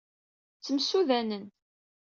Ttemsudanen. 0.57 1.45